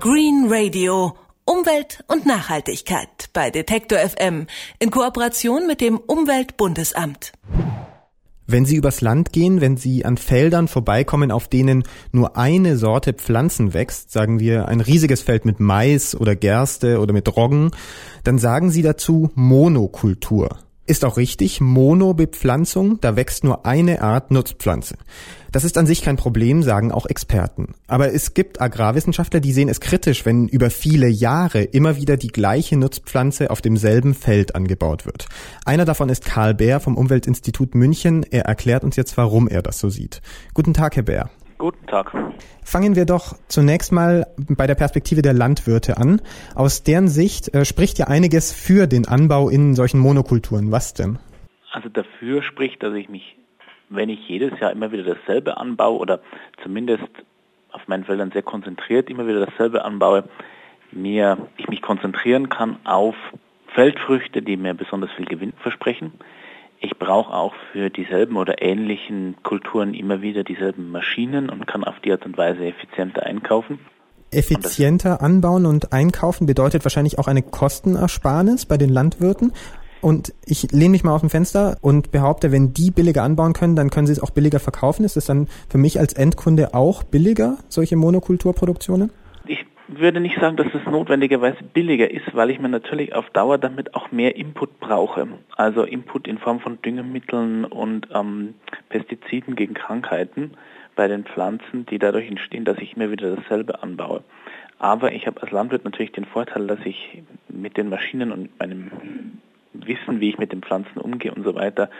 [0.00, 1.16] Green Radio.
[1.44, 4.46] Umwelt und Nachhaltigkeit bei Detektor FM
[4.78, 7.32] in Kooperation mit dem Umweltbundesamt.
[8.46, 11.82] Wenn Sie übers Land gehen, wenn Sie an Feldern vorbeikommen, auf denen
[12.12, 17.12] nur eine Sorte Pflanzen wächst, sagen wir ein riesiges Feld mit Mais oder Gerste oder
[17.12, 17.72] mit Roggen,
[18.22, 20.58] dann sagen Sie dazu Monokultur.
[20.88, 24.96] Ist auch richtig, Monobepflanzung, da wächst nur eine Art Nutzpflanze.
[25.52, 27.74] Das ist an sich kein Problem, sagen auch Experten.
[27.86, 32.28] Aber es gibt Agrarwissenschaftler, die sehen es kritisch, wenn über viele Jahre immer wieder die
[32.28, 35.26] gleiche Nutzpflanze auf demselben Feld angebaut wird.
[35.66, 38.22] Einer davon ist Karl Bär vom Umweltinstitut München.
[38.22, 40.22] Er erklärt uns jetzt, warum er das so sieht.
[40.54, 41.28] Guten Tag, Herr Bär.
[41.58, 42.12] Guten Tag.
[42.62, 46.22] Fangen wir doch zunächst mal bei der Perspektive der Landwirte an.
[46.54, 50.70] Aus deren Sicht äh, spricht ja einiges für den Anbau in solchen Monokulturen.
[50.70, 51.18] Was denn?
[51.72, 53.36] Also dafür spricht, dass ich mich,
[53.88, 56.20] wenn ich jedes Jahr immer wieder dasselbe anbaue oder
[56.62, 57.08] zumindest
[57.72, 60.24] auf meinen Feldern sehr konzentriert immer wieder dasselbe anbaue,
[60.92, 63.16] mir, ich mich konzentrieren kann auf
[63.74, 66.12] Feldfrüchte, die mir besonders viel Gewinn versprechen,
[66.80, 71.98] ich brauche auch für dieselben oder ähnlichen Kulturen immer wieder dieselben Maschinen und kann auf
[72.04, 73.78] die Art und Weise effizienter einkaufen.
[74.30, 79.52] Effizienter anbauen und einkaufen bedeutet wahrscheinlich auch eine Kostenersparnis bei den Landwirten.
[80.00, 83.74] Und ich lehne mich mal aus dem Fenster und behaupte, wenn die billiger anbauen können,
[83.74, 85.04] dann können sie es auch billiger verkaufen.
[85.04, 89.10] Ist es dann für mich als Endkunde auch billiger, solche Monokulturproduktionen?
[89.88, 93.94] Würde nicht sagen, dass es notwendigerweise billiger ist, weil ich mir natürlich auf Dauer damit
[93.94, 95.26] auch mehr Input brauche.
[95.56, 98.54] Also Input in Form von Düngemitteln und ähm,
[98.90, 100.52] Pestiziden gegen Krankheiten
[100.94, 104.22] bei den Pflanzen, die dadurch entstehen, dass ich mir wieder dasselbe anbaue.
[104.78, 108.90] Aber ich habe als Landwirt natürlich den Vorteil, dass ich mit den Maschinen und meinem
[109.72, 111.90] Wissen, wie ich mit den Pflanzen umgehe und so weiter,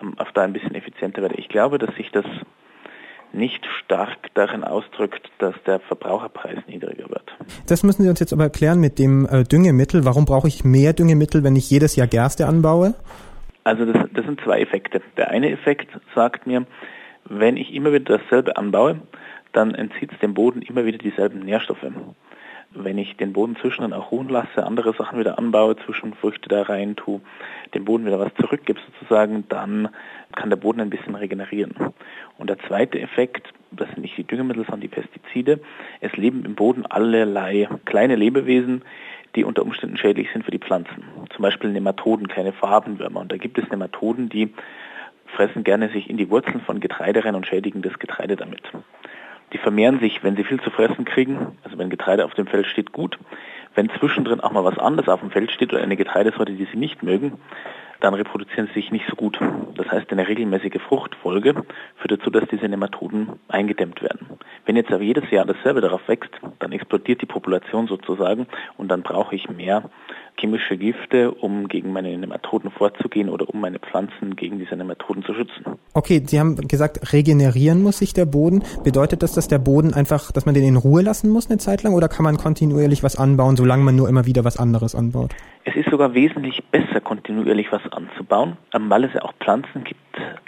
[0.00, 1.36] ähm, auf da ein bisschen effizienter werde.
[1.36, 2.26] Ich glaube, dass sich das
[3.36, 7.36] nicht stark darin ausdrückt, dass der Verbraucherpreis niedriger wird.
[7.66, 10.04] Das müssen Sie uns jetzt aber erklären mit dem äh, Düngemittel.
[10.04, 12.94] Warum brauche ich mehr Düngemittel, wenn ich jedes Jahr Gerste anbaue?
[13.64, 15.02] Also das, das sind zwei Effekte.
[15.16, 16.66] Der eine Effekt sagt mir,
[17.24, 19.00] wenn ich immer wieder dasselbe anbaue,
[19.52, 21.82] dann entzieht es dem Boden immer wieder dieselben Nährstoffe
[22.70, 26.96] wenn ich den Boden zwischendrin auch ruhen lasse, andere Sachen wieder anbaue, Zwischenfrüchte da rein
[26.96, 27.20] tue,
[27.74, 29.88] dem Boden wieder was zurückgebe sozusagen, dann
[30.34, 31.74] kann der Boden ein bisschen regenerieren.
[32.38, 35.60] Und der zweite Effekt, das sind nicht die Düngemittel, sondern die Pestizide,
[36.00, 38.82] es leben im Boden allerlei kleine Lebewesen,
[39.34, 41.04] die unter Umständen schädlich sind für die Pflanzen.
[41.34, 43.20] Zum Beispiel Nematoden, kleine Farbenwürmer.
[43.20, 44.52] Und da gibt es Nematoden, die
[45.26, 48.62] fressen gerne sich in die Wurzeln von Getreide rein und schädigen das Getreide damit.
[49.52, 52.66] Die vermehren sich, wenn sie viel zu fressen kriegen, also wenn Getreide auf dem Feld
[52.66, 53.18] steht, gut.
[53.74, 56.78] Wenn zwischendrin auch mal was anderes auf dem Feld steht oder eine Getreidesorte, die sie
[56.78, 57.38] nicht mögen,
[58.00, 59.38] dann reproduzieren sie sich nicht so gut.
[59.74, 61.54] Das heißt, eine regelmäßige Fruchtfolge
[61.96, 64.26] führt dazu, dass diese Nematoden eingedämmt werden.
[64.64, 68.46] Wenn jetzt aber jedes Jahr dasselbe darauf wächst, dann explodiert die Population sozusagen
[68.76, 69.90] und dann brauche ich mehr
[70.38, 75.34] chemische Gifte, um gegen meine Nematoden vorzugehen oder um meine Pflanzen gegen diese Nematoden zu
[75.34, 75.64] schützen.
[75.94, 78.62] Okay, Sie haben gesagt, regenerieren muss sich der Boden.
[78.84, 81.82] Bedeutet das, dass der Boden einfach, dass man den in Ruhe lassen muss eine Zeit
[81.82, 85.34] lang oder kann man kontinuierlich was anbauen, solange man nur immer wieder was anderes anbaut?
[85.64, 90.00] Es ist sogar wesentlich besser, kontinuierlich was anzubauen, ähm, weil es ja auch Pflanzen gibt,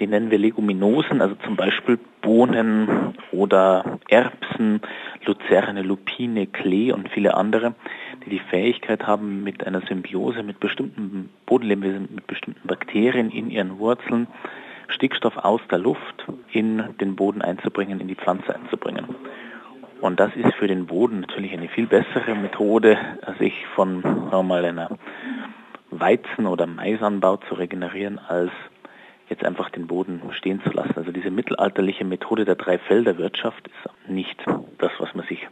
[0.00, 4.80] die nennen wir Leguminosen, also zum Beispiel Bohnen oder Erbsen,
[5.24, 7.74] Luzerne, Lupine, Klee und viele andere,
[8.24, 13.78] die die Fähigkeit haben, mit einer Symbiose mit bestimmten Bodenlebewesen, mit bestimmten Bakterien in ihren
[13.78, 14.26] Wurzeln
[14.88, 19.14] Stickstoff aus der Luft in den Boden einzubringen, in die Pflanze einzubringen.
[20.00, 22.98] Und das ist für den Boden natürlich eine viel bessere Methode,
[23.38, 24.98] sich von sagen mal, einer
[25.90, 28.50] Weizen- oder Maisanbau zu regenerieren, als
[29.28, 30.94] jetzt einfach den Boden stehen zu lassen.
[30.96, 34.44] Also diese mittelalterliche Methode der Dreifelderwirtschaft ist nicht
[34.78, 35.46] das, was man sich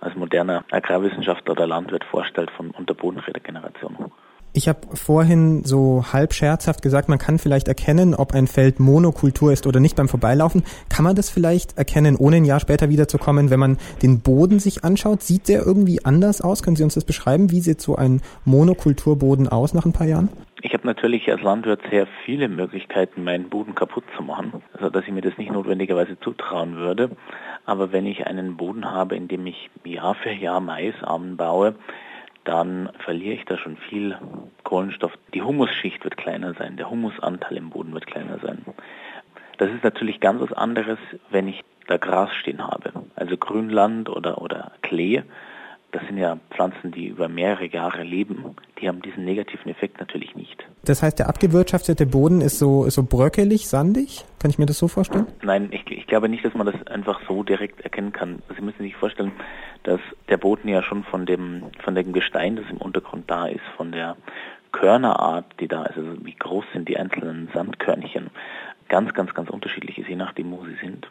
[0.00, 4.12] als moderner Agrarwissenschaftler oder Landwirt vorstellt von Unterbodenregeneration.
[4.56, 9.52] Ich habe vorhin so halb scherzhaft gesagt, man kann vielleicht erkennen, ob ein Feld Monokultur
[9.52, 10.64] ist oder nicht beim Vorbeilaufen.
[10.88, 14.82] Kann man das vielleicht erkennen, ohne ein Jahr später wiederzukommen, wenn man den Boden sich
[14.82, 15.22] anschaut?
[15.22, 16.62] Sieht der irgendwie anders aus?
[16.62, 17.50] Können Sie uns das beschreiben?
[17.50, 20.30] Wie sieht so ein Monokulturboden aus nach ein paar Jahren?
[20.66, 25.04] Ich habe natürlich als Landwirt sehr viele Möglichkeiten, meinen Boden kaputt zu machen, also dass
[25.04, 27.10] ich mir das nicht notwendigerweise zutrauen würde.
[27.66, 31.76] Aber wenn ich einen Boden habe, in dem ich Jahr für Jahr Mais anbaue,
[32.42, 34.18] dann verliere ich da schon viel
[34.64, 35.12] Kohlenstoff.
[35.34, 38.64] Die Humusschicht wird kleiner sein, der Humusanteil im Boden wird kleiner sein.
[39.58, 40.98] Das ist natürlich ganz was anderes,
[41.30, 45.22] wenn ich da Gras stehen habe, also Grünland oder, oder Klee.
[45.96, 48.54] Das sind ja Pflanzen, die über mehrere Jahre leben.
[48.78, 50.62] Die haben diesen negativen Effekt natürlich nicht.
[50.84, 54.26] Das heißt, der abgewirtschaftete Boden ist so, ist so bröckelig, sandig?
[54.38, 55.26] Kann ich mir das so vorstellen?
[55.42, 58.42] Nein, ich, ich glaube nicht, dass man das einfach so direkt erkennen kann.
[58.54, 59.32] Sie müssen sich vorstellen,
[59.84, 63.64] dass der Boden ja schon von dem, von dem Gestein, das im Untergrund da ist,
[63.78, 64.18] von der
[64.72, 68.28] Körnerart, die da ist, also wie groß sind die einzelnen Sandkörnchen,
[68.88, 71.08] ganz, ganz, ganz unterschiedlich ist, je nachdem, wo sie sind.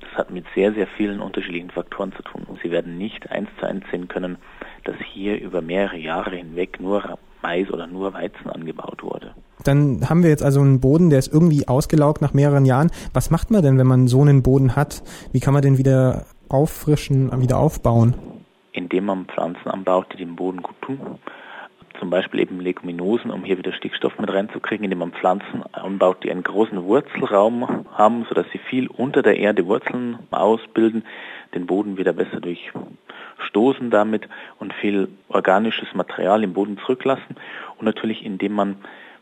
[0.00, 2.46] Das hat mit sehr, sehr vielen unterschiedlichen Faktoren zu tun.
[2.62, 4.38] Sie werden nicht eins zu eins sehen können,
[4.84, 9.34] dass hier über mehrere Jahre hinweg nur Mais oder nur Weizen angebaut wurde.
[9.64, 12.90] Dann haben wir jetzt also einen Boden, der ist irgendwie ausgelaugt nach mehreren Jahren.
[13.12, 15.02] Was macht man denn, wenn man so einen Boden hat?
[15.32, 18.14] Wie kann man den wieder auffrischen, wieder aufbauen?
[18.72, 21.18] Indem man Pflanzen anbaut, die dem Boden gut tun
[21.98, 26.30] zum Beispiel eben Leguminosen, um hier wieder Stickstoff mit reinzukriegen, indem man Pflanzen anbaut, die
[26.30, 31.04] einen großen Wurzelraum haben, sodass sie viel unter der Erde Wurzeln ausbilden,
[31.54, 37.36] den Boden wieder besser durchstoßen damit und viel organisches Material im Boden zurücklassen
[37.78, 38.76] und natürlich indem man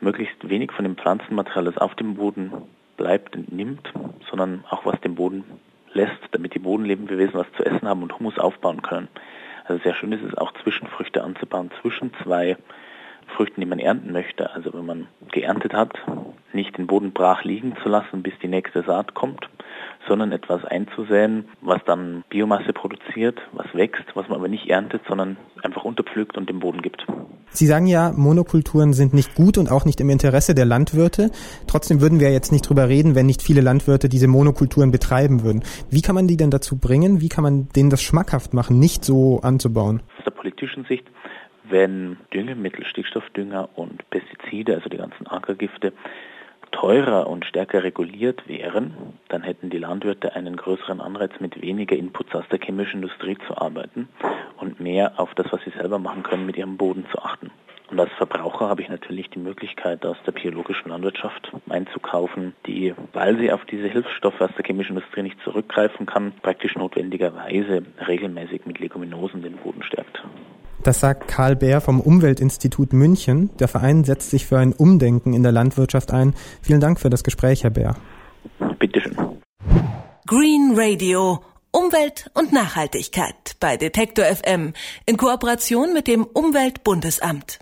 [0.00, 2.52] möglichst wenig von dem Pflanzenmaterial, das auf dem Boden
[2.96, 3.92] bleibt, nimmt,
[4.28, 5.44] sondern auch was dem Boden
[5.92, 9.08] lässt, damit die Bodenlebewesen was zu essen haben und Humus aufbauen können.
[9.68, 12.56] Also sehr schön ist es auch Zwischenfrüchte anzubauen, zwischen zwei
[13.36, 14.52] Früchten, die man ernten möchte.
[14.52, 15.98] Also wenn man geerntet hat,
[16.52, 19.48] nicht den Boden brach liegen zu lassen, bis die nächste Saat kommt,
[20.08, 25.36] sondern etwas einzusäen, was dann Biomasse produziert, was wächst, was man aber nicht erntet, sondern
[25.62, 27.06] einfach unterpflügt und dem Boden gibt.
[27.48, 31.30] Sie sagen ja, Monokulturen sind nicht gut und auch nicht im Interesse der Landwirte.
[31.66, 35.62] Trotzdem würden wir jetzt nicht drüber reden, wenn nicht viele Landwirte diese Monokulturen betreiben würden.
[35.90, 37.20] Wie kann man die denn dazu bringen?
[37.20, 40.02] Wie kann man denen das schmackhaft machen, nicht so anzubauen?
[40.18, 41.06] Aus der politischen Sicht,
[41.68, 45.92] wenn Düngemittel, Stickstoffdünger und Pestizide, also die ganzen Ackergifte,
[46.72, 52.34] teurer und stärker reguliert wären, dann hätten die Landwirte einen größeren Anreiz, mit weniger Inputs
[52.34, 54.08] aus der chemischen Industrie zu arbeiten
[54.58, 57.50] und mehr auf das, was sie selber machen können, mit ihrem Boden zu achten.
[57.90, 63.38] Und als Verbraucher habe ich natürlich die Möglichkeit, aus der biologischen Landwirtschaft einzukaufen, die, weil
[63.38, 68.80] sie auf diese Hilfsstoffe aus der chemischen Industrie nicht zurückgreifen kann, praktisch notwendigerweise regelmäßig mit
[68.80, 70.20] Leguminosen den Boden stärkt.
[70.86, 73.50] Das sagt Karl Bär vom Umweltinstitut München.
[73.58, 76.32] Der Verein setzt sich für ein Umdenken in der Landwirtschaft ein.
[76.62, 77.96] Vielen Dank für das Gespräch, Herr Bär.
[78.78, 79.16] Bitteschön.
[80.28, 81.40] Green Radio.
[81.72, 84.74] Umwelt und Nachhaltigkeit bei Detektor FM
[85.06, 87.58] in Kooperation mit dem Umweltbundesamt.